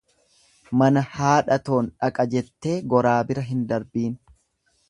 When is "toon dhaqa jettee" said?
1.69-2.75